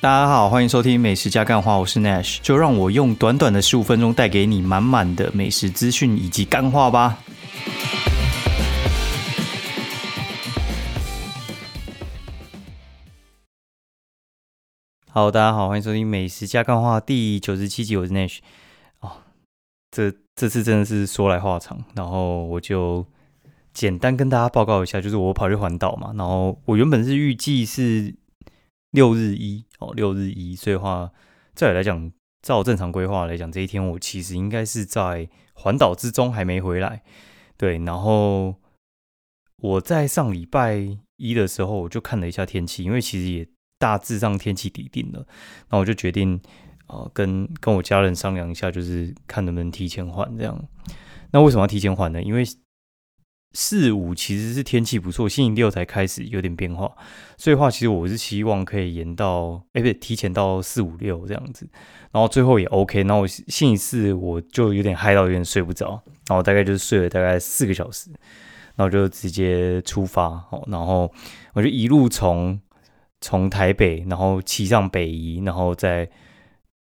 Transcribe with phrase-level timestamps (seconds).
[0.00, 7.18] 大家好，欢迎收听美食加干话，我是 Nash，就让我用短短的十五分钟带给你满满的美食资讯以及干话吧。
[15.10, 18.38] 好，大家好，欢迎收听美食加干话第九十七集，我是 Nash。
[19.00, 19.10] 哦，
[19.90, 23.04] 这这次真的是说来话长，然后我就
[23.72, 28.14] 简单跟大家报告一下，就是我跑去环岛嘛，然后我原本是预计是
[28.90, 31.10] 六日一哦，六日一，所以话
[31.54, 37.02] 照理来讲，照正常规划来讲，这一天我其实应该是在环岛之中还没回来。
[37.56, 38.54] 对，然后
[39.58, 43.48] 我在上礼拜一的时候，我就看了一下天气，因为其实也。
[43.80, 45.24] 大致上天气底定了，
[45.70, 46.40] 那我就决定，
[46.88, 50.60] 呃，跟跟我家人商量一下，就是看能不能提前换这样。
[51.30, 52.20] 那为什么要提前换呢？
[52.20, 52.42] 因为
[53.52, 56.90] 四五其实是天气不错，星期六才开始有点变化，
[57.36, 61.68] 所以话其实我是希望可以延到，哎，不对，提前到四五六这样子，
[62.12, 63.02] 然后最后也 OK。
[63.04, 68.10] 那我星期四我就有点嗨到有点睡不着，然后大概就睡了大概四个小时，
[68.76, 71.12] 然后就直接出发，好，然后
[71.54, 72.60] 我就一路从。
[73.20, 76.08] 从台北，然后骑上北宜，然后再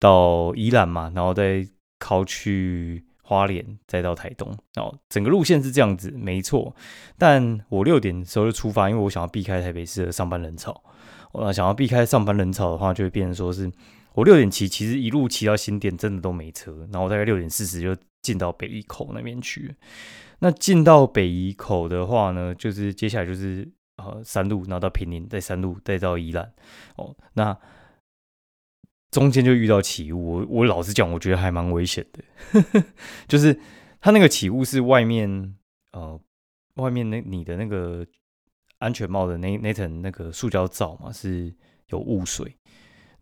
[0.01, 4.49] 到宜兰嘛，然后再靠去花莲，再到台东。
[4.77, 6.77] 哦，整个路线是这样子，没错。
[7.19, 10.81] 但我六点的时候就出发，因为我想要避开台北市的上班人潮。
[11.33, 13.69] 我想要避开上班人潮的话，就会变成说是
[14.13, 16.87] 我六点骑，其实一路骑到新店真的都没车。
[16.93, 19.75] 然后我大概六点四十就进到北宜口那边去。
[20.39, 23.69] 那进到北宜口的话呢，就是接下来就是。
[23.97, 26.53] 呃，山路，然后到平林，再山路，再到宜兰，
[26.97, 27.57] 哦，那
[29.15, 30.33] 中间就遇到起雾。
[30.33, 32.85] 我我老实讲，我觉得还蛮危险的。
[33.29, 33.57] 就是
[34.01, 35.55] 它那个起雾是外面，
[35.93, 36.21] 呃，
[36.75, 38.05] 外面那你的那个
[38.79, 41.55] 安全帽的那那层那个塑胶罩嘛，是
[41.91, 42.57] 有雾水，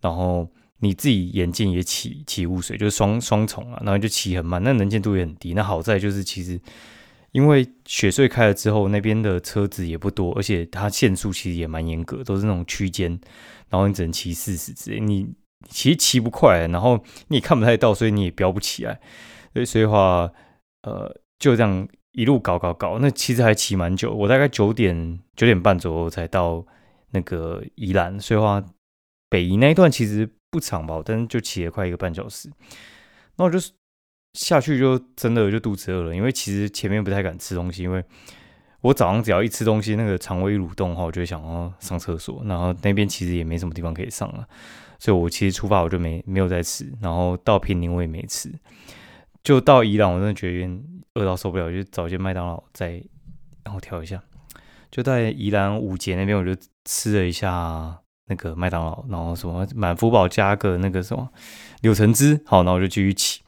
[0.00, 5.52] 然后你自己眼镜也起起雾水，就是双双重啊，然后就骑很慢，那能见度也很低。
[5.52, 6.58] 那好在就是其实。
[7.32, 13.18] 因为雪隧开了之后，那边的车子也不多，而且它限速其实也蛮严格，都是那种区间，
[13.70, 15.26] 然后你只能骑四十之类，你
[15.68, 19.00] 其实骑不快，然后你也看不太到，所以你也飙不起来。
[19.52, 20.30] 所以所以话，
[20.82, 26.64] 呃，就这样一路搞搞搞，那其实还骑蛮久，我大概九点九点半左右才到
[27.10, 28.62] 那个宜兰，所以话
[29.28, 32.50] 北宜那一段其实不长吧，但是就骑了快一个半小时，
[33.36, 33.58] 那我就。
[34.34, 38.02] 下去就真的就肚子饿了，因为其实前面不太敢吃东西，因为
[38.82, 44.46] 我早上只要一吃东西，那个肠胃蠕动哈，我就想要上厕所，然后那边其实也没什么地方可以上了，
[44.98, 48.52] 所以我其实出发我就没没有再吃，然后到平宁我也没吃，
[49.42, 50.82] 就到宜兰我真的觉得
[51.14, 53.02] 饿到受不了，就找间麦当劳再
[53.64, 54.20] 然后调一下，
[54.90, 56.54] 就在宜兰五节那边我就
[56.84, 61.28] 吃了一下那个麦当劳，然后什么满福宝加个那个什么
[61.82, 63.42] 柳橙汁，好，然后我就继续骑。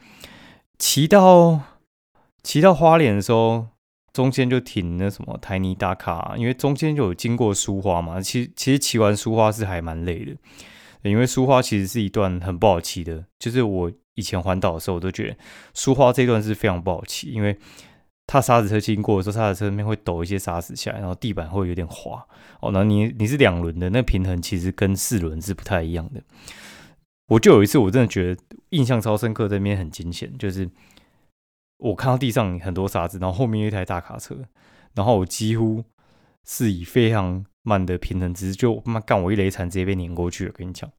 [0.78, 1.60] 骑到
[2.42, 3.68] 骑到花莲的时候，
[4.14, 8.20] 中间就停那什么台泥打卡，因为中间就有经过苏花嘛。
[8.20, 10.36] 其实其实骑完苏花是还蛮累的，
[11.10, 13.24] 因为苏花其实是一段很不好骑的。
[13.40, 15.36] 就是我以前环岛的时候，我都觉得
[15.74, 17.58] 苏花这段是非常不好骑，因为
[18.28, 22.24] 它沙子车经过的时候，沙子车那边会抖一些沙子下来，然后地板会有点滑。
[22.60, 26.22] 哦，那你你是两轮的，那平衡其实跟四轮是不太一样的。
[27.26, 30.70] 我就有一次，我真的觉得印象超深刻，这边很惊险，就是
[31.78, 34.36] 我看到地上很多沙子，然后后面有一台大卡车，
[34.94, 35.84] 然后我几乎
[36.44, 40.52] 是以非常慢的平衡姿势，就妈干我一雷铲，直接被碾过去了。
[40.52, 40.90] 跟你讲，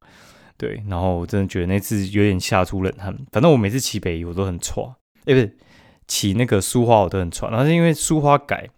[0.56, 3.16] 对，然后我真的觉得那次有点吓出冷汗。
[3.32, 4.86] 反正我每次骑北我都很喘，
[5.24, 5.56] 哎，不是
[6.06, 8.68] 骑那个苏花我都很喘，然后是因为苏花改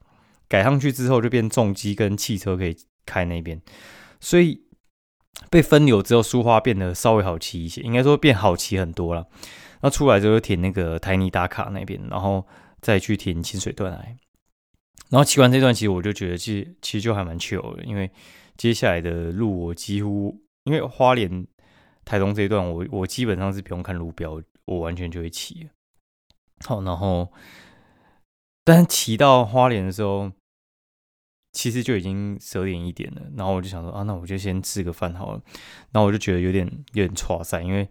[0.49, 3.61] 改上去之后就变重机跟汽车可以开那边，
[4.21, 4.63] 所以。
[5.51, 9.25] 被分流之后，苏花变得稍微好骑一些，应该说变好骑很多了。
[9.81, 12.47] 那出来之后停那个台泥打卡那边，然后
[12.81, 14.17] 再去停清水段来。
[15.11, 18.11] 然后骑完这段，其实我就觉得，其实其实就还蛮糗的，因为
[18.57, 21.47] 接下来的路我几乎，因为花莲
[22.05, 25.69] 台东这一段，我我基本上是不用看路标，我完全就会骑。
[26.65, 27.33] 好，然后
[28.65, 30.33] 但骑到花莲的时候。
[31.51, 35.41] 其实就已经十二点一点了，然后我就想说啊，那我就先吃个饭好了。
[35.91, 37.89] 然后我就觉得有点有点挫塞，因为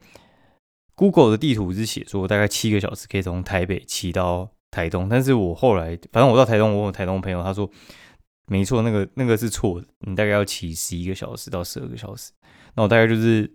[0.97, 7.69] Google 的地图是写说大概七个小时可以从台北骑到台东，但是我后来反正我到台东，我问台东朋友，他说
[8.47, 12.31] 没错，那个那个是错的，你大概要骑十一个小时到十二个小时。
[12.73, 13.49] 那我大概就是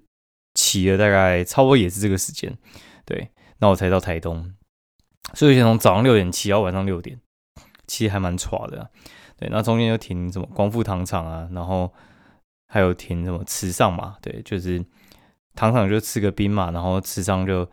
[0.54, 2.56] 骑了大概差不多也是这个时间，
[3.04, 3.28] 对，
[3.58, 4.54] 那我才到台东。
[5.34, 7.20] 所以先从早上六点骑到晚上六点，
[7.88, 8.90] 其实还蛮喘的。
[9.36, 11.92] 对，那中间就停什么光复糖厂啊，然后
[12.68, 14.84] 还有停什么池上嘛，对，就是
[15.54, 17.68] 糖厂就吃个冰嘛，然后吃上就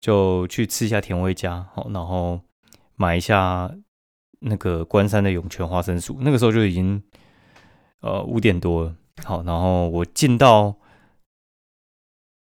[0.00, 2.40] 就去吃一下甜味家，好，然后
[2.94, 3.70] 买一下
[4.40, 6.16] 那个关山的涌泉花生酥。
[6.20, 7.02] 那个时候就已经
[8.00, 10.76] 呃五点多了，好，然后我进到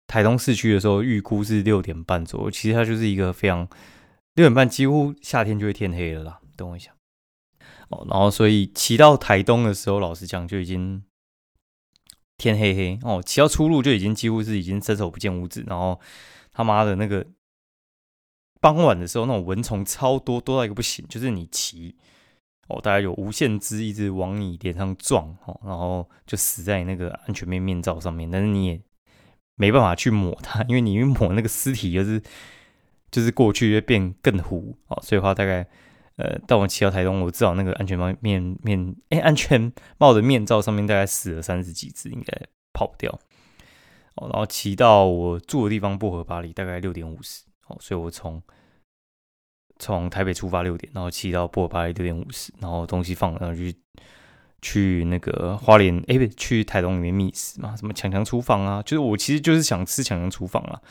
[0.07, 2.51] 台东市区的时候，预估是六点半左右。
[2.51, 3.67] 其实它就是一个非常
[4.35, 6.39] 六点半，几乎夏天就会天黑了啦。
[6.57, 6.91] 等我一下，
[7.89, 11.03] 哦，然后所以骑到台东的时候，老实讲就已经。
[12.41, 15.99] 天黑黑哦，骑到出路就已经几乎是已经伸手不见五指，然后
[16.51, 17.23] 他妈的那个
[18.59, 21.05] 傍晚的时候，那种蚊虫超多，多到一个不行。
[21.07, 21.95] 就是你骑
[22.67, 28.81] 哦，大概有无限只一直往你脸上撞哦，然后就死在那个安全面面罩上面，但是你也
[29.55, 32.19] 没办法去抹它， 因为你一抹那个尸体就是
[33.11, 35.67] 就是过去就变更糊哦，所以话大概。
[36.17, 43.11] 呃，到我骑到台东，我至少那个安全帽面面，哎，安全帽的面罩上面大概死了三十几只，应该跑不掉。
[44.15, 47.43] 哦，然后骑到我住的地方薄荷巴黎，大概六点五十。
[47.67, 48.41] 哦，所以我从
[49.79, 53.73] 从台北出发六点，然后骑到薄荷巴黎六点五十，然后东西放，然后去
[54.61, 60.81] 去那个花莲，哎，不去台东里面觅食嘛，什么强强厨房啊，就是我其实就是想吃强强厨房啊。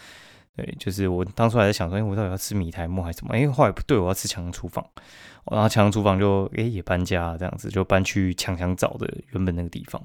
[0.61, 3.35] 对，就是我当初还在想说，哎，我到底要吃米苔木还是什么？
[3.35, 4.85] 哎，后来不对，我要吃强强厨房。
[5.51, 10.01] 然后强强厨房就哎也搬家，这样子就搬去强强找的原本那个地方。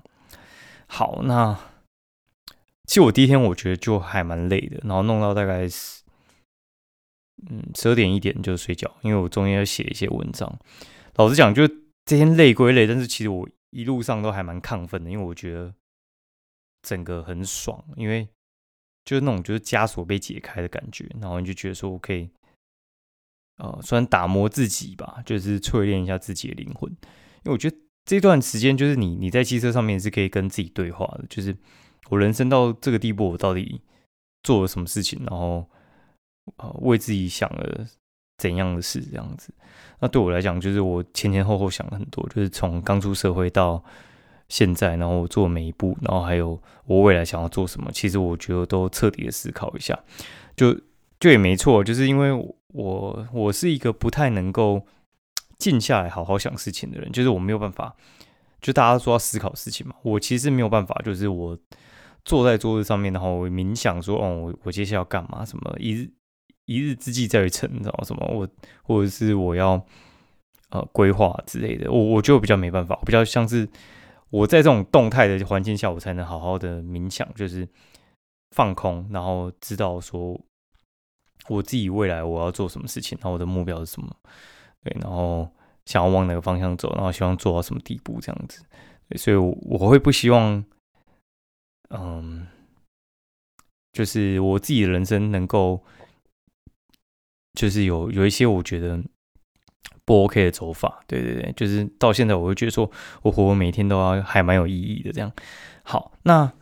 [0.88, 1.54] 好，那
[2.86, 6.04] 其实我第一天我觉得就还蛮累的，然后弄到大概是
[7.50, 10.58] 嗯十二点一点就睡觉，因为我中间要写一些文章。
[11.16, 11.68] 老实讲，就
[12.06, 15.74] 这天累归累，但是其实我一路上都还蛮亢奋的，因为我觉得
[16.82, 18.28] 整个很爽，因为。
[19.06, 22.28] 就是那种就是枷锁被解开的感觉，然后你就觉得说我可以，
[23.58, 26.90] 呃，虽然打磨自己吧，就是淬炼一下自己的灵魂。
[26.92, 26.98] 因
[27.46, 31.56] 为我觉得这段时间就是你你在汽车上面是可以跟自己对话的，就是
[32.10, 33.80] 我人生到这个地步，我到底
[34.42, 35.70] 做了什么事情，然后
[36.58, 37.86] 呃为自己想了
[38.40, 39.54] 怎样的事这样子。
[40.00, 43.84] 那对我来讲，就是我前前后后想了很多，就是从刚出社会到。
[44.48, 49.98] 现在，然后我做每一步，然后还有我未来想要做什么，其实我觉得都彻底的思考一下，
[50.56, 50.80] 就
[51.20, 52.32] 就也没错，就是因为
[52.74, 54.86] 我我是一个不太能够
[55.58, 57.96] 静下来好好想事情的人，就是我没有办法，
[58.62, 61.58] 就大家说要思考事情嘛，我其实没有办法，就是我
[62.24, 65.44] 坐在桌子上面，然后冥想说，哦，我我接下来要干嘛？
[65.44, 66.10] 什么一日
[66.66, 68.28] 一日之计在于晨，你知道什么？
[68.32, 68.48] 我
[68.84, 69.84] 或者是我要
[70.70, 73.68] 呃规划之类的，我我就比较没办法，比较像是。
[74.32, 77.68] 我在这种动态的环境下，我才能好好的冥想，就是
[78.52, 80.40] 放空，然后知道说
[81.48, 84.16] 我自己未来我要做什么事情，然后我的目标是什么，
[84.84, 85.50] 对，然后
[85.86, 88.64] 想要往哪个方向走，然后希望做到什么地步这样子，
[89.16, 90.66] 所以我会不希望，
[91.90, 92.48] 嗯，
[93.94, 95.84] 就是我自己的人生能够，
[97.54, 99.02] 就是有有一些我觉得。
[100.06, 102.90] 不 OK 的走法，对对对，就是到现在我会觉得说，
[103.24, 105.32] 我活每天都要还蛮有意义的这样。
[105.82, 106.54] 好，那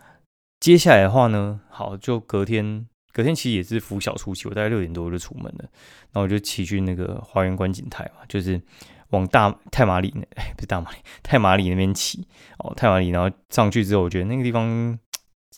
[0.62, 5.66] 接下来的话呢，好，就隔天，隔天其实也是拂晓初起，我大概六点多就出门了，
[6.12, 8.62] 然后我就骑去那个花园观景台嘛，就是
[9.10, 12.26] 往大太马里，哎， 不是大马里，太马里那边骑
[12.60, 14.98] 哦，太马里，然后上去之后，我觉得那个地方，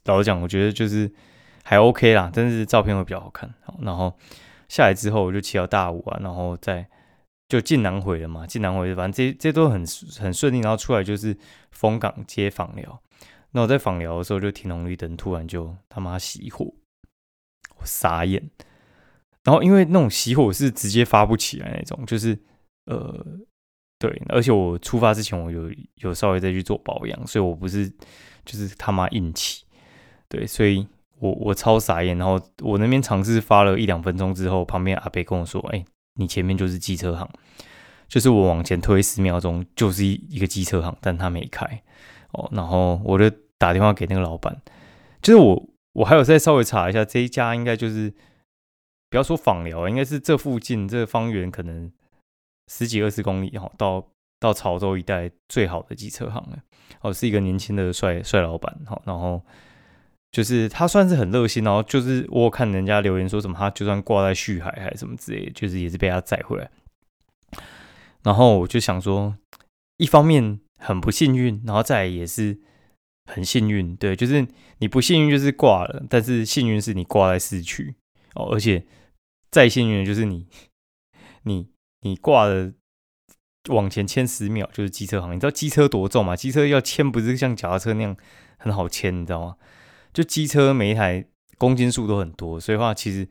[0.06, 1.12] 老实讲，我觉得就是
[1.64, 3.54] 还 OK 啦，但是照片会比较好看。
[3.82, 4.18] 然后
[4.70, 6.88] 下来之后，我就骑到大武啊，然后再。
[7.48, 9.86] 就进南回了嘛，进南回，反正这这都很
[10.20, 11.38] 很顺利，然后出来就是
[11.72, 13.02] 丰港接访聊。
[13.52, 16.66] 那我在访聊的时候就停红绿灯，突然就他妈熄火，
[17.78, 18.50] 我傻眼。
[19.44, 22.38] 然后因为那种熄火是直接发不起来那种，就是
[22.86, 23.24] 呃，
[24.00, 25.72] 对，而且我出发之前我有
[26.02, 27.88] 有稍微再去做保养，所以我不是
[28.44, 29.64] 就是他妈硬气，
[30.28, 30.86] 对，所以
[31.20, 32.18] 我我超傻眼。
[32.18, 37.30] 然后我那边尝试发了一两分钟之后，旁边阿北跟我说：“哎。”你前面就是机车行，
[38.08, 41.84] 就是我往前推十秒钟就是一一个机车行，但他没开
[42.32, 42.50] 哦。
[42.52, 44.62] 然后我就打电话给那个老板，
[45.22, 48.14] 就是我我还有再稍微查一下，这一家应该就是
[49.10, 51.92] 不要说访寮，应该是这附近这方圆可能
[52.72, 54.08] 十几二十公里哈，到
[54.40, 56.60] 到潮州一带最好的机车行了。
[57.02, 59.42] 哦，是一个年轻的帅帅老板哈，然后。
[60.36, 66.70] 就是他算是很热心，然后就是我看人家留言说什么，他就算挂在旭海还是什么之类，就是也是被他载回来。
[68.22, 69.38] 然后我就想说，
[69.96, 72.60] 一方面很不幸运，然后再也是
[73.32, 74.46] 很幸运，对，就是
[74.80, 77.96] 你不幸运就是挂了，但是幸运是你挂在市区
[78.34, 78.86] 哦，而且
[79.52, 80.48] 再幸运的就是你
[81.44, 81.70] 你
[82.02, 82.74] 你挂了
[83.70, 86.36] 往前牵十秒就是机车行，你知道机车多重吗？
[86.36, 88.18] 机车要牵不是像脚踏车那样
[88.58, 89.56] 很好牵，你知道吗？
[90.16, 91.26] 就机车每一台
[91.58, 93.28] 公斤数都很多，所以话其实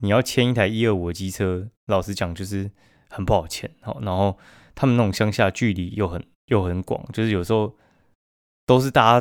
[0.00, 2.70] 你要牵一台一二五的机车，老实讲就是
[3.08, 3.70] 很不好牵。
[3.80, 4.36] 好，然后
[4.74, 7.74] 他们那种乡下距离又很又很广，就是有时候
[8.66, 9.18] 都是搭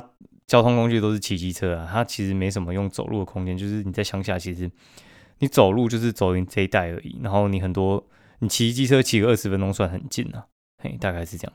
[0.48, 3.58] 交通工具都是骑机车啊，它其实没什么用走路的空间。
[3.58, 4.70] 就是你在乡下，其实
[5.40, 8.06] 你走路就是走你这一带而已，然后你很多
[8.40, 10.48] 你骑机车骑个二十分钟算很近了，
[10.84, 11.54] 嘿，大概是这样。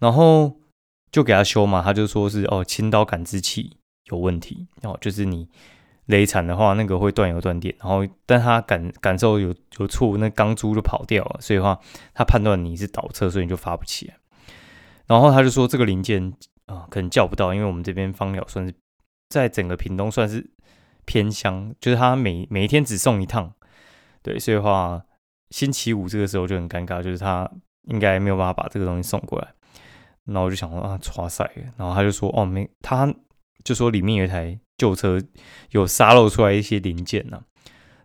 [0.00, 0.56] 然后
[1.12, 3.76] 就给他修嘛，他就说是哦，轻刀感知器
[4.10, 5.48] 有问题，哦，就是你
[6.06, 11.78] 雷惨的话，那个会断油断电，然后但他感感受有有错误，那钢珠就跑掉了，所以的话
[12.14, 14.16] 他判断你是倒车，所以你就发不起来。
[15.06, 16.32] 然后他就说这个零件
[16.66, 18.74] 啊，可能叫不到，因为我们这边方鸟算是
[19.28, 20.50] 在整个屏东算是
[21.04, 23.52] 偏乡，就是他每每一天只送一趟，
[24.22, 25.02] 对，所以话
[25.50, 27.50] 星期五这个时候就很尴尬，就是他
[27.88, 29.48] 应该没有办法把这个东西送过来。
[30.26, 33.12] 然后我就想说啊，哇塞，然后他就说哦没，他
[33.64, 35.20] 就说里面有一台旧车
[35.70, 37.42] 有沙漏出来一些零件呐，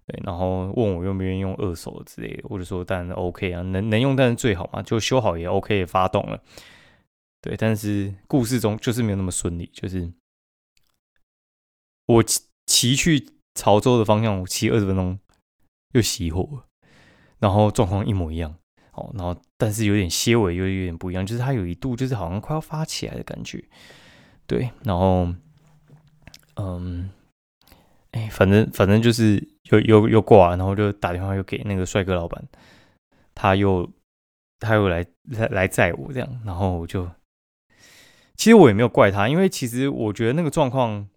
[0.06, 6.42] 对，然后问我愿不愿意用二手之类的，我就说当然 OK 啊，能能用当然最好嘛，就修好也 OK 也发动了，
[7.42, 10.12] 对，但是故事中就是没有那么顺利，就是
[12.08, 12.24] 我
[12.66, 15.20] 骑去潮州的方向，我骑二十分钟
[15.94, 16.66] 又熄火了，
[17.40, 18.56] 然后状况一模一样。
[18.98, 23.62] 哦，然后但是有点些尾又有点不一样，就是它有一度就是好像快要发起来的感觉，
[24.48, 25.28] 对，然后，
[26.56, 27.10] 嗯，
[28.12, 32.44] 哎，反正反正就是又又又挂，然后就打电话又给那个帅哥老板，
[33.34, 33.90] 他又
[34.60, 37.10] 他又来来来载我这样，然后我就，
[38.36, 41.08] 其实我也没有怪他，因为其实我觉得那个状况，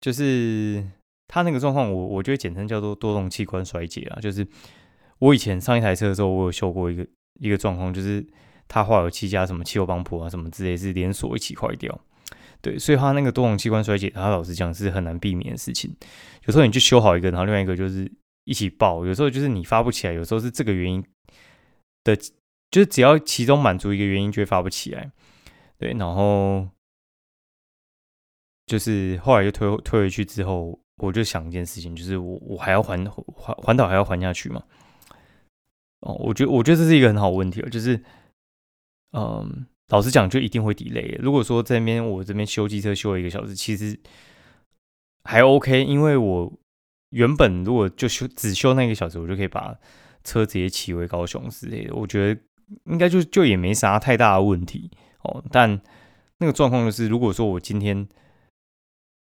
[0.00, 0.84] 就是
[1.28, 4.46] 他那个状况，我我觉得简称叫做多动器官衰竭啊，就是。
[5.20, 7.06] 我以前上一台车的时候，我有修过一个
[7.40, 8.26] 一个状况，就是
[8.72, 12.00] 它化油器加什么汽油帮浦啊什么之类是连锁一起坏掉，
[12.62, 15.92] 对，所以它那个多孔器官衰竭，它老实讲是很难避免的事情。
[16.46, 18.08] 有时候你去修好一个，然后另外一个就是
[18.44, 21.04] 一起爆，有时候就是你发不起来，有时候是这个原因
[22.04, 22.14] 的，
[22.70, 25.10] 就是只要其中满足一个原因，就会发不起来。
[25.76, 26.68] 对，然后
[28.66, 34.62] 就是后来又推推回去之后，我就想一件事情，就是我我还要环环环岛还要环下去嘛。
[36.00, 38.02] 哦，我觉得我觉得这是一个很好问题了，就是，
[39.12, 41.18] 嗯，老实讲，就一定会 delay。
[41.20, 43.98] 如果说这边我这边修机车修了一个小时，其实
[45.24, 46.52] 还 OK，因为我
[47.10, 49.76] 原本如果就修只修那一个小时，我就可以把
[50.22, 52.40] 车直接骑回高雄之类的，我觉得
[52.84, 54.90] 应该就就也没啥太大的问题
[55.22, 55.42] 哦。
[55.50, 55.80] 但
[56.38, 58.08] 那个状况就是，如果说我今天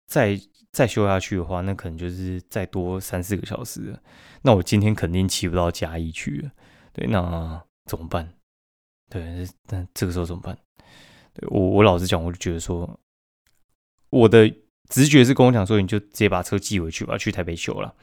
[0.05, 0.39] 再
[0.72, 4.00] 再修下去的话，那可能就是再多三四个小时，
[4.43, 6.51] 那我今天肯定骑不到嘉义去了。
[6.93, 8.34] 对，那怎么办？
[9.10, 10.58] 对，那这个时候怎么办？
[11.34, 13.00] 对我，我老实讲，我就觉得说，
[14.12, 14.48] 我的
[14.89, 17.96] 直觉是跟我讲说，你就直接把车寄回去吧，去台北修了。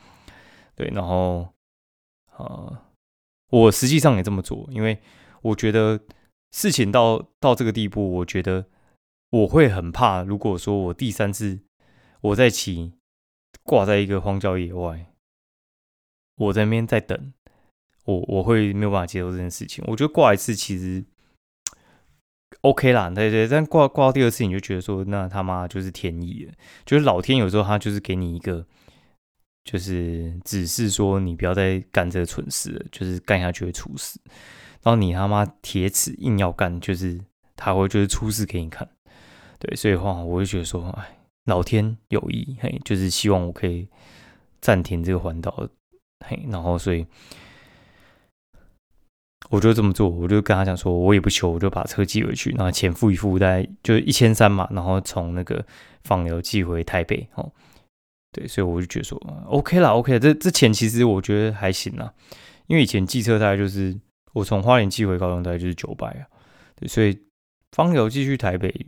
[0.75, 1.55] 对，然后，
[2.37, 2.83] 呃，
[3.51, 5.01] 我实际上也这么做，因为
[5.43, 6.01] 我觉得
[6.51, 8.67] 事情到到这个地步，我觉得
[9.31, 11.61] 我会很怕，如果说我第三次
[12.21, 12.93] 我在骑
[13.63, 15.07] 挂在一个荒郊野外，
[16.37, 17.33] 我在那边在等。
[18.07, 19.85] 我我会没有办法接受这件事情。
[19.87, 21.05] 我觉得挂一次其实
[22.63, 26.53] OK 啦，对对，但挂挂到第二次，你就觉得说，那他妈就是天意了，
[26.85, 28.65] 就是老天有时候他就是给你一个，
[29.65, 34.19] 就是指示说你不要再干这个蠢事了，就是干下去会出事。
[34.83, 37.21] 然后你他妈铁齿硬要干，就是
[37.57, 38.89] 他会就是出事给你看。
[39.59, 43.89] 对，所以话，我就觉得说，哎，老天有意，嘿，就是希望我可以
[44.61, 45.69] 暂停这个环岛，
[46.25, 47.05] 嘿，然后所以。
[49.51, 55.65] 我就这么做，我就跟他讲说，我也不修，我就把车寄回去，然后钱付一付，大概就一千三嘛，然后从那个
[56.05, 57.53] 放流寄回台北哦。
[58.33, 59.17] 对，所以我就觉得说
[59.47, 62.13] ，OK 啦，OK，这这钱其实我觉得还行啦，
[62.67, 63.99] 因为以前寄车大概就是
[64.35, 66.27] 我从花莲寄回高雄大概就是九百啊，
[66.75, 67.19] 对，所以
[67.73, 68.87] 放流寄去台北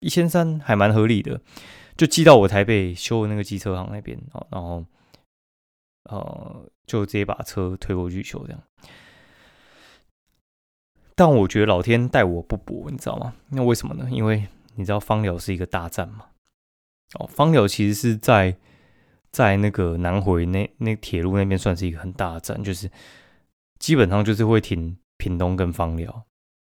[0.00, 1.40] 一千三还蛮合理的，
[1.96, 4.84] 就寄到我台北修那个机车行那边哦，然后
[6.04, 8.62] 呃就直接把车推过去修这样。
[11.14, 13.34] 但我觉得老天待我不薄，你知道吗？
[13.50, 14.08] 那为什么呢？
[14.10, 16.24] 因为你知道芳寮是一个大站嘛。
[17.18, 18.56] 哦，芳寮其实是在
[19.30, 22.90] 在那个南回那那铁路那边算是一个很大的站，就是
[23.78, 26.24] 基本上就是会停屏东跟芳寮。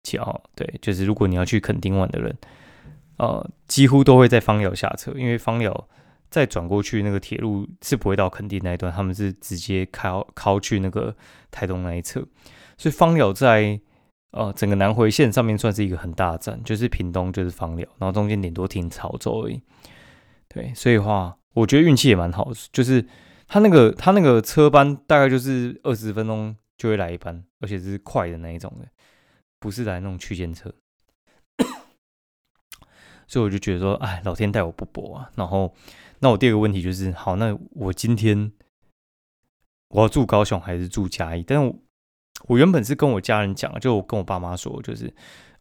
[0.03, 2.37] 桥对，就是如果你要去垦丁玩的人，
[3.17, 5.89] 呃，几乎都会在芳寮下车，因为芳寮
[6.29, 11.17] 再转过去那个铁路是不会到垦丁那一段，他们是直接靠靠去那个
[11.51, 12.21] 台东那一侧，
[12.77, 13.81] 所以芳寮在。
[14.37, 19.61] 呃，整个南回线上面算是一个很大的站，就是屏东就是芳寮，然后中间顶多停潮州而已。
[20.49, 23.05] 对，所以话我觉得运气也蛮好，就是
[23.49, 28.87] 他那个他那个车班大概就是二十分钟就会来一班，而且是快的那一种的，
[29.59, 30.73] 不是来那种区间车。
[33.29, 35.29] 所以我就觉得说，哎，老天待我不薄啊。
[35.35, 35.75] 然后，
[36.21, 38.53] 那我第二个问题就是，好，那我今天
[39.89, 41.43] 我要住高雄还是住嘉义？
[41.45, 41.75] 但是
[42.47, 45.13] 我原本是跟我家人讲，就跟我爸妈说，就是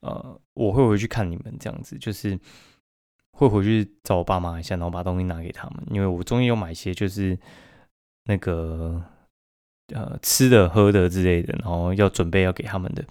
[0.01, 2.39] 呃，我会回去看你们这样子，就是
[3.31, 7.37] 会回去找我爸妈一下，然后把东西拿给他们，因为我终于有买一些就是
[8.25, 9.03] 那个
[9.93, 13.05] 呃吃的喝的之类的，然后要准备要给他们的。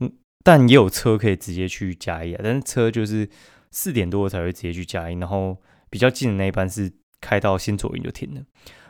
[0.00, 0.12] 嗯，
[0.44, 3.28] 但也有车可以直接去嘉义啊，但是车就是。
[3.72, 5.54] 四点多才会直接去嘉义，然后
[5.90, 8.40] 比较近的那一班是开到新左营就停了，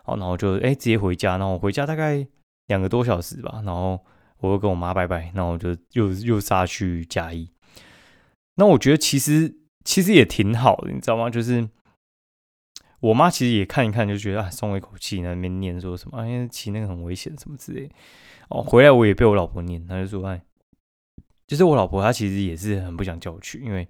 [0.04, 2.24] 好，然后就哎直接回家，然后回家大概
[2.68, 3.98] 两个多小时吧，然后
[4.38, 7.50] 我又跟我妈拜拜，然后我就又又杀去嘉义。
[8.56, 11.28] 那我觉得其实其实也挺好的，你知道吗？
[11.28, 11.68] 就是
[13.00, 17.90] 我妈其实也看一看，就觉得啊松了一口气，那边念说什么，哎骑那个很危险什么之类。
[18.48, 20.40] 哦，回来我也被我老婆念，她就说哎，
[21.46, 23.88] 就是我老婆她其实也是很不想叫我去，因为。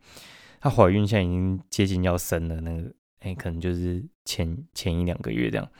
[0.59, 5.71] 她怀孕现在已经接近要生了，那个哎，可能就是前前一两个月这样，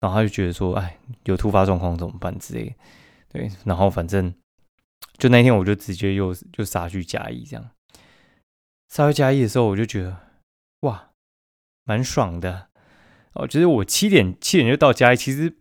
[0.00, 2.74] 然后她就觉得说，哎，有突发状况怎么办之类，
[3.32, 4.34] 对，然后反正
[5.16, 7.70] 就那天我就直接又就杀去嘉义这样，
[8.88, 10.16] 杀去嘉义的时候我就觉得
[10.80, 11.10] 哇，
[11.84, 12.68] 蛮爽的
[13.34, 15.56] 哦，就是我七点七点就到嘉义，其实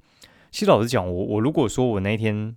[0.51, 2.55] 其实老实讲，我我如果说我那天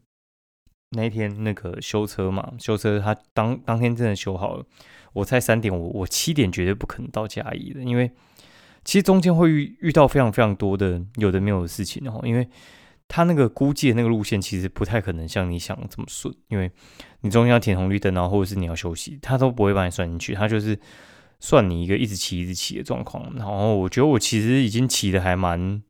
[0.90, 4.66] 那一天那个修车嘛，修车他当当天真的修好了。
[5.14, 8.10] 我猜三点，我我七点绝对不可能到嘉义的，因为
[8.82, 12.48] 其实中间会遇遇到非常非常多的有的没有的事情，然后因为
[13.14, 16.72] 他那个估计的那个路线其实不太可能像你想这么顺，因为
[17.20, 20.78] 你中间要停红绿灯，然后或者是你要休息，他都不会把你算进去，他就是
[21.40, 23.30] 算你一个一直骑一直骑的状况。
[23.36, 25.82] 然后我觉得我其实已经骑的还蛮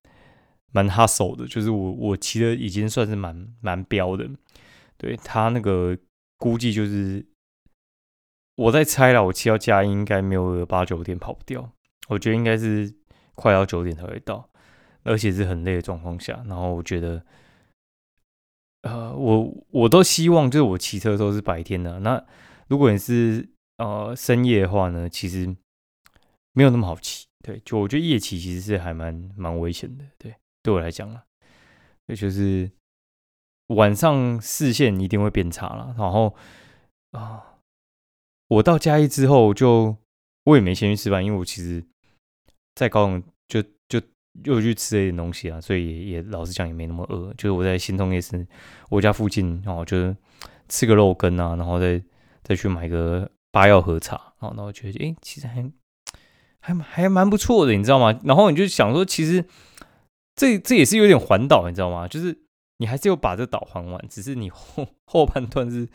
[0.72, 4.28] 蛮 hustle 的，就是我我骑的已经算是蛮蛮标的，
[4.96, 5.96] 对他那个
[6.38, 7.24] 估计就是。
[8.56, 11.72] 我在猜了，我骑到家应该没有八九点跑不掉，
[12.08, 12.94] 我觉得应该是
[13.34, 14.46] 快要九点才会到，
[15.02, 16.44] 而且是很累的状况下。
[16.46, 17.24] 然后我觉得，
[18.82, 22.00] 呃，我我都希望就是我骑车都是白天的。
[22.00, 22.24] 那
[22.68, 25.56] 如果你是呃深夜的话呢，其实
[26.52, 27.26] 没有那么好骑。
[27.42, 30.04] 对，就我觉得夜骑其实是还蛮蛮危险的。
[30.18, 31.24] 对，对我来讲啊，
[32.06, 32.70] 也就是
[33.68, 35.94] 晚上视线一定会变差了。
[35.98, 36.34] 然后
[37.12, 37.48] 啊。
[38.48, 39.96] 我到嘉义之后，就
[40.44, 41.82] 我也没先去吃饭，因为我其实，
[42.74, 43.98] 在高雄就就
[44.44, 47.32] 又去吃了一点东西啊，所以也也老实讲也没那么饿。
[47.34, 48.46] 就是我在新通夜市
[48.90, 50.16] 我家附近，然后就是
[50.68, 52.02] 吃个肉羹啊，然后再
[52.42, 55.70] 再去买个八药和茶，然后然后觉得哎，其实还
[56.60, 58.18] 还还蛮不错的，你知道吗？
[58.24, 59.44] 然后你就想说，其实
[60.34, 62.08] 这这也是有点环岛，你知道吗？
[62.08, 62.38] 就是
[62.78, 65.88] 你还是有把这岛环完，只是你后后半段是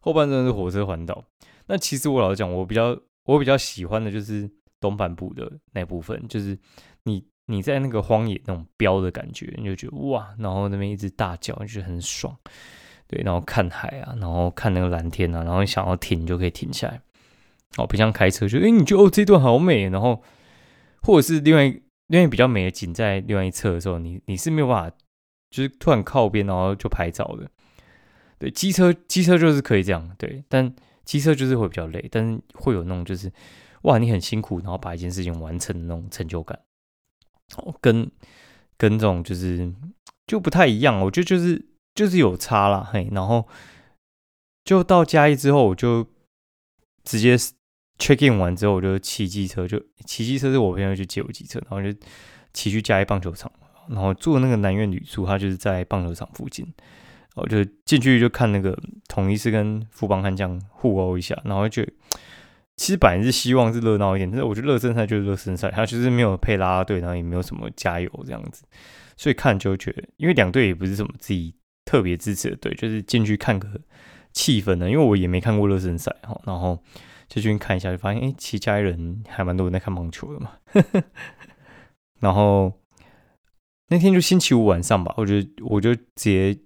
[0.00, 1.24] 后半段是火车环岛。
[1.66, 6.58] 那其实我老实讲，我比较我比较喜欢的就是东半部的那部分，就是
[7.04, 12.36] 你你在那个荒野那种飙的感觉，你就觉得哇，然后那边一直大叫，就觉得很爽，
[13.06, 17.00] 对，然后看海啊，然后看那个蓝天啊，然后想要停就可以停下来，
[17.76, 20.22] 哦，不像开车，就哎，你觉得哦这段好美，然后
[21.02, 21.64] 或者是另外
[22.06, 24.96] 另外比较美的景在另外一侧的时候，你你是没有办法，
[25.50, 27.50] 就是突然靠边然后就拍照的，
[28.38, 30.74] 对，机车机车就是可以这样，对，但。
[31.04, 33.30] 机车就是会比较累，但是会有那种就是
[33.82, 36.58] 哇，你很辛苦，然后把一件事情完成的那种成就感，
[37.80, 38.10] 跟
[38.76, 39.72] 跟这种就是
[40.26, 41.00] 就不太一样。
[41.00, 43.08] 我觉得就是就是有差啦，嘿。
[43.12, 43.46] 然后
[44.64, 46.06] 就到嘉义之后，我就
[47.04, 47.36] 直接
[47.98, 51.98] check in 完之后，我就骑机车，就骑机车是我朋友去借我机车，然后就
[52.52, 53.50] 骑去嘉义棒球场，
[53.88, 56.66] 然后住的那个南苑旅宿，他就是在棒球场附近。
[57.36, 58.78] 我就进去就看那个
[59.08, 61.84] 统一是跟富邦悍将互殴一下，然后就
[62.76, 68.64] 其实本来是希望是热闹一点，但是我觉得热身赛就是热身赛，他就是没有配拉拉队，然后也没有什么加油这样子，
[69.16, 73.68] 所以看就觉得，因为两队也不是什么自己特别支持的队，就是进去看个
[74.32, 76.82] 气氛的，因为我也没看过热身赛哈，然后
[77.28, 80.52] 就进去看一下，就发现哎，其家人还蛮多人在看棒球的嘛，
[82.20, 82.72] 然后
[83.88, 86.58] 那天就星期五晚上吧，我觉得我就直接。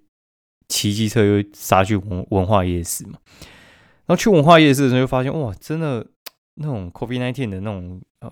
[0.70, 3.18] 骑机车又杀去文文化夜市嘛，
[4.08, 6.04] 然后去文化夜市的时候就发现哇，真的
[6.54, 8.30] 那种 COVID nineteen 的那种嗯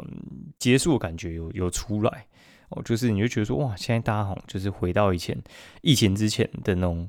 [0.58, 2.26] 结束的感觉有有出来
[2.70, 5.40] 哦，就是你就觉得说哇，现在大家好像就是回到以前
[5.82, 7.08] 疫情之前的那种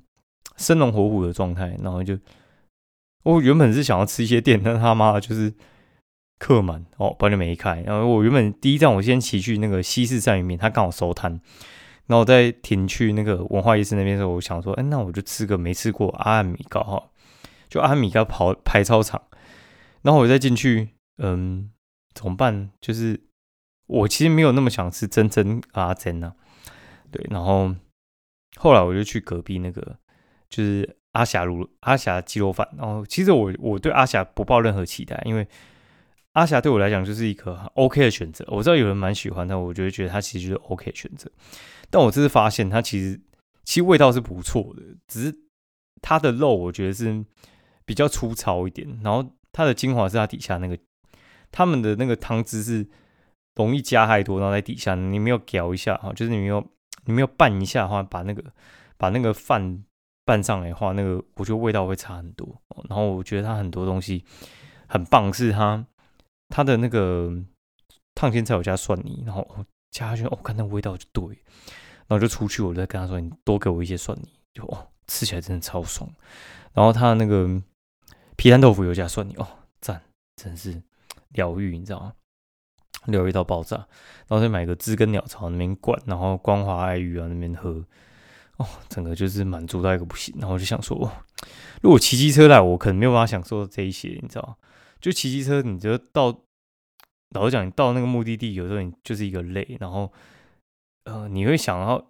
[0.58, 2.20] 生龙活虎的状态，然后就
[3.24, 5.54] 我原本是想要吃一些店，但他妈就是
[6.38, 7.82] 客满哦，完全没开。
[7.82, 11.32] 然后我原本第一站我先骑去那个西式鳝鱼面，他刚好收摊。
[12.06, 17.04] 然后我再停去那个文化夜市那边的时候，我想说，哎，那我就吃个没吃过阿米糕哈，
[17.70, 19.22] 就阿米糕跑排操场。
[20.02, 21.72] 然后我再进去，嗯，
[22.14, 22.72] 怎么办？
[22.80, 23.20] 就是
[23.88, 26.34] 我其实没有那么想吃真真阿珍呐，
[27.12, 27.26] 对。
[27.30, 27.76] 然后
[28.56, 29.98] 后来我就去隔壁那个，
[30.50, 32.68] 就是阿霞卤阿霞鸡肉饭。
[32.78, 35.48] 然后其实我我对阿霞不抱任何期待，因为。
[36.34, 41.28] 阿霞对我来讲就是一个 OK 的选择，我知道有人蛮喜欢的，我就会觉得它其实就是 OK 选择。
[41.90, 43.20] 但我这次发现它其实
[43.64, 45.36] 其实味道是不错的，只是
[46.00, 47.26] 它的肉我觉得是
[47.88, 50.78] 比较粗糙一点，然后它的精华是它底下那个
[51.52, 52.86] 他们的那个汤汁是
[53.56, 56.64] 容易加太多，然后在底下你没有搅一下哈，就是你没有
[57.06, 58.44] 你没有拌一下的话，把那个
[58.98, 59.84] 把那个饭
[60.26, 62.62] 拌上来的话，那个我觉得味道会差很多。
[62.90, 64.24] 然后我觉得它很多东西
[64.88, 65.86] 很棒，是它。
[66.50, 67.30] 它的那个
[68.16, 69.46] 烫青菜我加蒜泥，然后
[69.92, 71.26] 加下去，我看那味道就对，
[72.08, 76.10] 然后就出去，我就跟他说：“你多给我一些蒜泥。”就哦，吃起来真的超爽。
[76.72, 77.62] 然后他那个
[78.38, 79.48] 皮蛋豆腐有加蒜泥，哦，
[79.82, 80.02] 赞，
[80.38, 80.82] 真是
[81.34, 82.14] 疗愈，你知道吗？
[83.08, 83.76] 疗愈到爆炸。
[84.28, 87.84] 然后再买个知根鸟巢那边灌，然后光华爱玉啊那边喝，
[88.58, 90.36] 哦，整个就是满足到一个不行。
[90.38, 91.12] 然后我就想说，
[91.82, 94.58] 如果骑机车来，我可能没有办法享受这一些，你知道。
[95.00, 96.36] 就骑机车，你就到
[97.30, 100.12] 老实讲，你到那个目的地，有时候你就是一个累，然后
[101.04, 102.04] 呃，你会想要，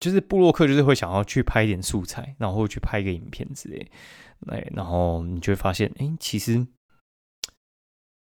[0.00, 3.90] 就是布洛克就是会想要去拍一点素材，然后去拍一个影片之类，
[4.48, 6.66] 哎，然后你就会发现，哎，其实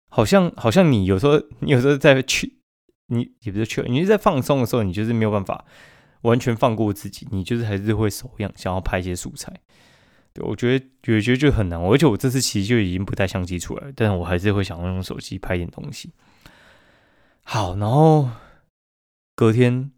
[0.10, 2.60] 好像好像你有时候你有时候在去，
[3.08, 5.66] 你也不是去，你是在放松的时候，你就是没有办法
[6.22, 9.54] 完全放过自己，你就是还是会手痒，想要拍一些素材。
[10.34, 16.12] 对，我觉得有觉得就很难，而且我这次其实就已经不带相机出来，但是我还是会想要用手机拍点东西。
[17.44, 18.30] 好，然后
[19.36, 19.92] 隔天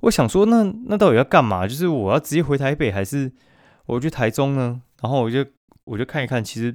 [0.00, 1.66] 我想说，那那到底要干嘛？
[1.66, 3.32] 就是我要直接回台北，还是
[3.86, 4.80] 我去台中呢？
[5.02, 5.44] 然后我就
[5.84, 6.74] 我就看一看，其实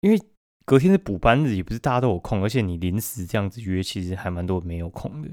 [0.00, 0.18] 因为
[0.64, 5.28] 隔天是补班日，也不是大家都有空，而且你临时这样子约，其实还蛮多没有空的。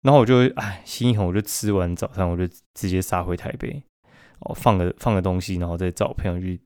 [0.00, 3.82] 然后我就哎心一横，我就吃完早餐，我就直接杀回台北。
[4.40, 6.60] 哦，放个放个东西，然后再找朋友去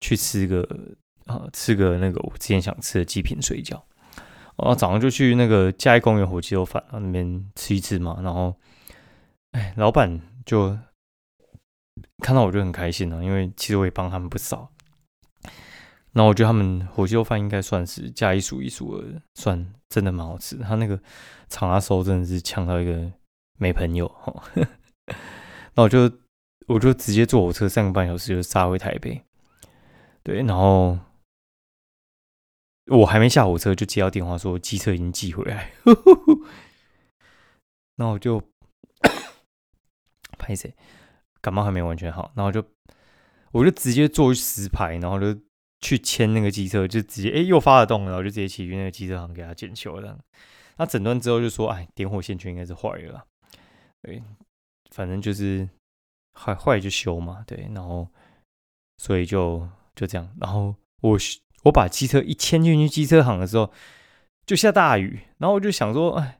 [0.00, 0.60] 去吃个
[1.26, 3.80] 啊，吃个那个我之前想吃的极品水饺。
[4.56, 8.20] 然后，早上就去那个嘉义公园火鸡肉饭啊那边吃一吃嘛。
[8.22, 8.54] 然后，
[9.52, 10.76] 哎，老板就
[12.20, 14.70] 看到我就很开心啊，因为其实我也帮他们不少。
[16.12, 20.56] 那我觉得他们火鸡肉饭应该算是嘉义数一数二，算真的蛮好吃。
[20.58, 21.00] 他那个
[21.48, 23.10] 长阿收真的是呛到一个
[23.58, 24.44] 没朋友哈。
[25.74, 26.10] 那我就。
[26.66, 29.20] 我就直接坐火车三个半小时就杀回台北，
[30.22, 30.96] 对，然后
[32.86, 35.72] 我还没下火车就接到电话说机车已经寄回来，
[37.96, 38.40] 那我就
[40.38, 40.72] 拍谁
[41.40, 42.64] 感冒还没完全好，然后就
[43.52, 45.38] 我就直接坐实牌，然后就
[45.80, 50.18] 去签那个机车，就直接哎又发了动，然后就直接骑去那个机车行给他检修了。
[50.76, 53.24] 那诊断之后就说哎点火线圈应该是坏了，
[54.02, 54.22] 对，
[54.90, 55.68] 反正就是。
[56.32, 58.08] 坏坏就修嘛，对，然后
[58.98, 61.18] 所以就就这样，然后我
[61.64, 63.70] 我把机车一牵进去机车行的时候，
[64.46, 66.38] 就下大雨，然后我就想说，哎，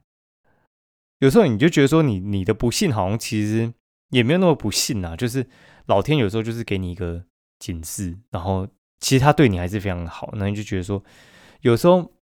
[1.18, 3.74] 有时候你就觉得说你你的不幸好像其实
[4.10, 5.44] 也没有那么不幸啊，就是
[5.86, 7.24] 老天有时候就是给你一个
[7.58, 8.68] 警示，然后
[9.00, 11.02] 其实他对你还是非常好，那你就觉得说
[11.62, 12.12] 有时候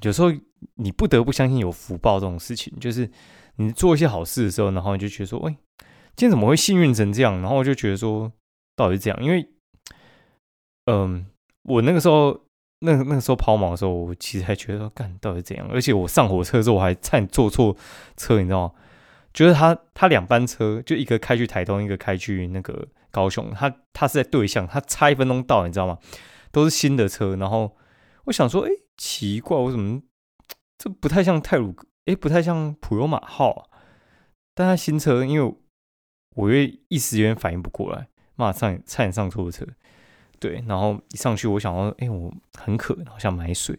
[0.00, 0.32] 有时候
[0.74, 3.10] 你不得不相信有福报这种事情，就是
[3.56, 5.56] 你做一些好事的时候，然后你就觉得说，哎。
[6.18, 7.42] 今天怎么会幸运成这样？
[7.42, 8.32] 然后我就觉得说，
[8.74, 9.22] 到底是这样？
[9.22, 9.46] 因为，
[10.86, 11.26] 嗯，
[11.64, 12.40] 我那个时候，
[12.78, 15.68] 那那个时候抛锚的时候，我其实还觉得说，干到底怎样？
[15.70, 17.76] 而且我上火车的时候，我还差点坐错
[18.16, 18.74] 车，你知道吗？
[19.36, 25.98] 就是他他两班车，就一个开去台东，一个开去那个高雄，他他是在对向，他差一分钟到，你知道吗？
[26.50, 27.76] 都是新的车，然后
[28.24, 30.00] 我想说，哎，奇怪，我怎么
[30.78, 31.76] 这不太像泰鲁？
[32.06, 33.62] 哎，不太像普悠马号啊？
[34.54, 35.54] 但他新车，因为。
[36.36, 39.66] 我又一时有点反应不过来，马上差点上错车，
[40.38, 43.78] 对，然后一上去，我想说，哎，我很渴，好想买水，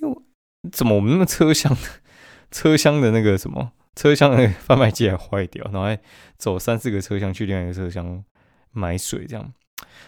[0.00, 0.16] 因为
[0.70, 1.76] 怎么我们那个车厢
[2.52, 5.98] 车厢的那个什么车厢的贩卖机还坏掉，然后还
[6.36, 8.24] 走三四个车厢去另外一个车厢
[8.72, 9.52] 买水，这样，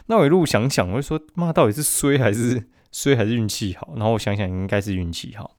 [0.06, 3.92] 那我一路想想，我就说，妈，到底是衰还是衰还是运气好？
[3.96, 5.56] 然后我想想，应该是运气好，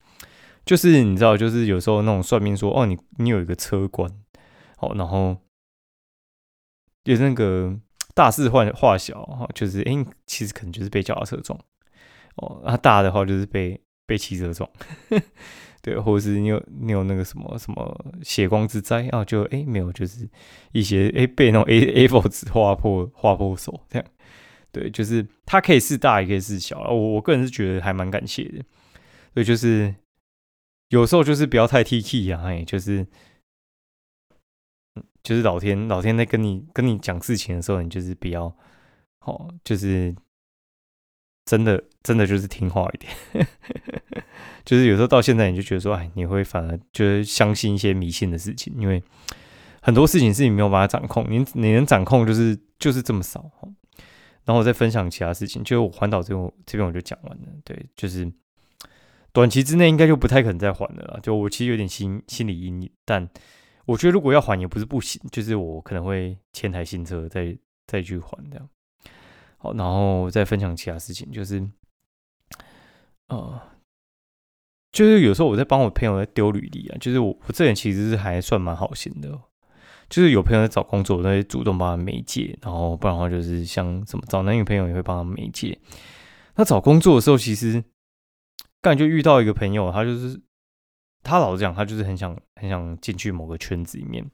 [0.65, 4.11] 就是你知道，就是有时候那种算命说，哦，你你有一个车关，
[4.77, 5.37] 好，然后。
[7.03, 7.73] 有那个
[8.13, 9.93] 大事化化小哈，就是哎，
[10.25, 11.57] 其实可能就是被脚踏车撞，
[12.35, 14.67] 哦，啊大的话就是被被汽车撞，
[15.83, 20.27] 对，或者是你有你有那个什么什么血光之灾啊，就哎没有，就是
[20.71, 24.07] 一些哎被那种 A A4 纸划破划破手这样，
[24.71, 28.63] 对，就是它可以是大也可以是小，我我个人是觉得还蛮感谢的，
[29.35, 29.93] 所以就是
[30.89, 33.05] 有时候就是不要太 T K 啊，哎，就是。
[35.23, 38.55] 就是老天，老天在跟你跟你讲事情的时候，你就是比较
[39.19, 40.15] 好，就是
[41.47, 43.47] 真的真的就是听话一点。
[44.63, 49.01] 就是有时候到现在，你就觉得说，哎，你会反而就是相信一些迷信的事情，因为
[49.81, 53.49] 很多事情是你没有办法掌控，你你能掌控就是就是这么少。
[54.45, 57.43] 然后我再分享其他事情，就我环岛这边这边我就讲完了。
[57.63, 58.31] 对，就是
[59.31, 61.19] 短期之内应该就不太可能再还了。
[61.23, 63.27] 就我其实有点心心理阴影，但。
[63.85, 68.69] 我觉得如果要还也不是不行，就是我可能会签台新车再再去还这样。
[69.75, 71.67] 然后再分享其他事情，就是，
[73.27, 73.61] 呃，
[74.91, 79.29] 就是有时候我在帮我朋友在丢履历啊，就是我我这人其实是还算蛮好心的，
[80.09, 85.77] 就是有朋友在找工作，我会主动帮他媒介，然后不然的话就是像什么找男女朋友也会帮他媒介。
[86.55, 87.83] 那找工作的时候，其实
[88.81, 90.41] 刚就遇到一个朋友，他就是。
[91.23, 94.25] 他老实讲，他就是很想很想进去某个圈子里面，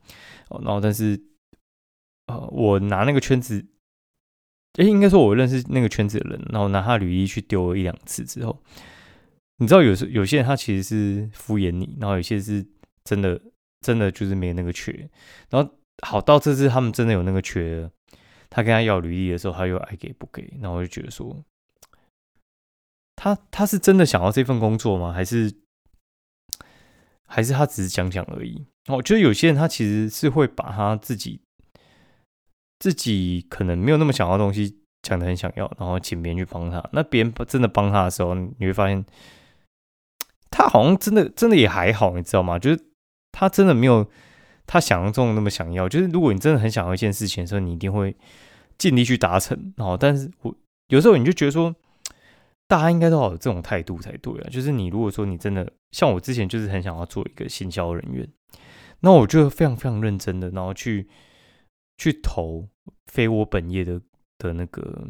[0.49, 1.19] 然后但是，
[2.27, 3.65] 呃，我拿那个圈子，
[4.73, 8.61] 哎，应该说我认识那个圈子的人，然后拿他履历去丢了一两次之后，
[9.57, 12.65] 你知道有时有些人他其实是敷衍你，然后有些是
[13.03, 13.39] 真的
[13.81, 15.09] 真的就是没那个缺，
[15.49, 15.69] 然后
[16.01, 17.89] 好到这次他们真的有那个缺，
[18.49, 21.43] 他跟他要履历的时候，他又爱给不给，然后我就觉得说，
[23.15, 25.11] 他他是真的想要这份工作吗？
[25.11, 25.53] 还是？
[27.25, 28.63] 还是他只是讲讲而已。
[28.89, 31.41] 我觉得有些人他其实是会把他自己
[32.83, 36.83] 自己可能没有那么想要的东西讲的很想要，然后请别人去帮他。
[36.91, 39.05] 那别人真的帮他的时候，你会发现
[40.51, 42.59] 他好像真的真的也还好，你知道吗？
[42.59, 42.77] 就是
[43.31, 44.05] 他真的没有
[44.67, 45.87] 他想象中那么想要。
[45.87, 48.13] 就是如果你真的很想要一件事情的时候，你一定会
[48.77, 49.73] 尽力去达成。
[49.77, 50.53] 然后，但是我
[50.89, 51.73] 有时候你就觉得说。
[52.65, 54.49] 大家应该都好有这种态度才对啊！
[54.49, 58.27] 就是你如果说你真的像我之前就是很想要做一个行销人员，
[59.01, 61.07] 那我就非常非常认真的，然后去
[61.97, 62.67] 去投
[63.07, 64.01] 非我本业的
[64.37, 65.07] 的那个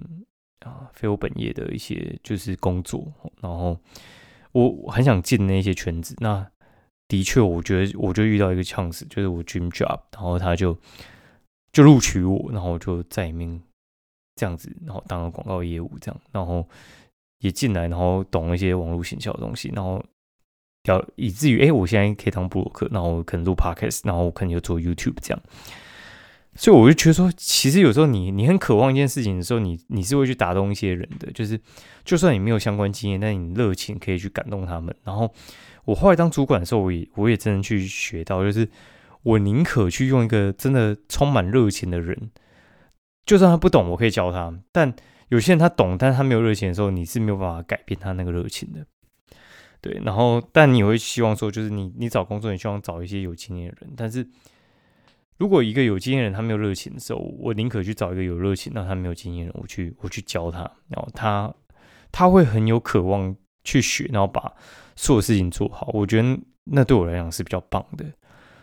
[0.60, 3.78] 啊，非我本业的一些就是工作，然后
[4.52, 6.16] 我很想进那些圈子。
[6.20, 6.50] 那
[7.08, 10.78] 的确，我觉得我就遇到一个 chance，就是我 dream job，然后他就
[11.72, 13.62] 就录取我，然后我就在里面
[14.36, 16.68] 这样子，然后当了广告业务这样，然后。
[17.40, 20.02] 也进来，然后懂一些网络行销的东西，然后
[20.86, 25.44] 要以至于哎，我现在可以当布鲁克，然后可能录 podcast，然后我可能又做 YouTube 这样。
[26.56, 31.60] 所以我就觉得说，其实有时候你你很渴望一件事情的时候，你你是会去打动一些人的，就是
[32.04, 34.96] 就算你没有相关经验，但你热情可以去感动他们。
[35.04, 35.34] 然后
[35.86, 38.70] 我后来当主管的时候，我也我也真的去学到，就是
[39.24, 42.32] 我宁可去用一个真的充满热情的人，
[43.26, 44.94] 就算他不懂，我可以教他，但。
[45.30, 48.86] 有些人他懂，但是他没有热情的时候，你是没有办法改变他那个热情的。
[49.82, 53.92] 对，然后但你会希望说，就是你你找工作，你希望找一些有经验的人。
[53.98, 54.28] 但是
[55.38, 61.54] 如果一个有经验人他没有热情的时候，我宁可去找一个有热情，那他没有经验人，我去我去教他，然后他
[62.12, 64.54] 他会很有渴望去学，然后把
[64.96, 65.90] 所有事情做好。
[65.94, 68.06] 我觉得那对我来讲是比较棒的。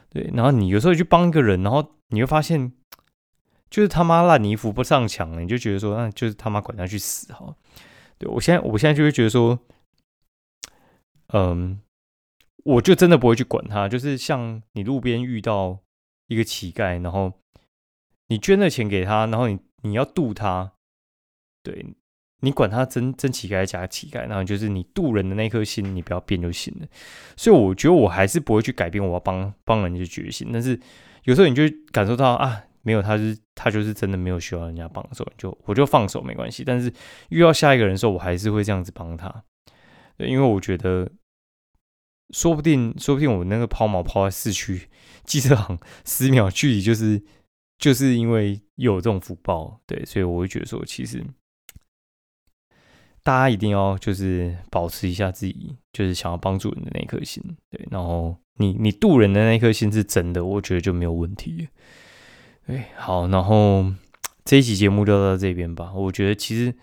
[0.09, 2.73] 对，然后你有时候去帮一个人，然后你会发现。
[3.71, 7.55] 就是他妈烂泥扶不上墙了，你就觉得说，那就是他妈管他去死哈。
[8.19, 9.57] 对我现在，我现在就会觉得说，
[11.33, 11.81] 嗯，
[12.65, 13.89] 我就真的不会去管他。
[13.89, 15.79] 就是像你路边遇到
[16.31, 17.33] 一个乞丐，然后
[18.29, 20.73] 你捐了钱给他，然后你你要渡他，
[21.63, 21.85] 对
[22.41, 26.87] 你管他真真乞丐假乞丐，然后就是你渡人的那颗心，你不要变就行了。
[27.37, 30.49] 所以我觉得我还是不会去改变我要帮帮人的决心。
[30.53, 30.79] 但是
[31.25, 32.65] 有时候你就感受到啊。
[32.83, 36.65] 没有，他是他就是真的没有需要人家帮手，就我就放手没关系。
[36.65, 36.91] 但是
[37.29, 39.45] 遇到下一个人的时候，我还是会这样子帮他，
[40.17, 41.07] 因为我觉得
[42.33, 44.89] 说不定说不定我那个抛锚抛在市区
[45.25, 47.23] 机车行十秒距离，就是
[47.79, 51.25] 就是因为有这种福报，对，所以我会觉得说，其实
[53.23, 61.69] 大家一定要就是保持一下自己就是想要帮助人的那颗心，对，然后你你渡人的那颗心是真的，我觉得就没有问题。
[62.67, 63.93] 对，好，然后
[64.45, 65.93] 这一期节目就到这边吧。
[65.93, 66.75] 我觉得其实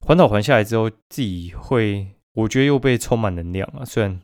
[0.00, 3.84] 环岛环下来之后，自己会，我觉得又被充满能量啊。
[3.84, 4.20] 虽然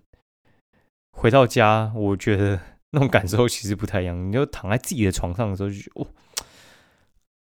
[1.19, 2.61] 回到家，我觉得
[2.93, 4.29] 那种感受其实不太一样。
[4.29, 6.07] 你就躺在自己的床上的时候，就觉得哦，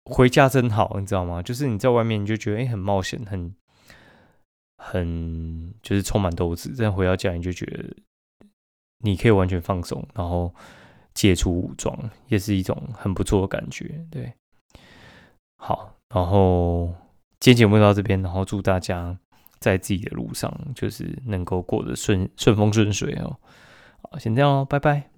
[0.06, 1.44] 回家真好，你知道吗？
[1.44, 3.54] 就是你在外面，你就觉得哎，很冒险，很
[4.78, 7.96] 很就是充满斗志，这样回到家你就觉得
[9.04, 10.52] 你可以完全放松，然后
[11.14, 14.04] 解除武装，也是一种很不错的感觉。
[14.10, 14.34] 对，
[15.58, 16.92] 好，然后
[17.40, 19.20] 今天节目到这边，然后祝大家
[19.62, 23.38] 在自己的路上就是能够过得顺顺风顺水哦。
[24.02, 25.11] 好，先这样哦，拜拜。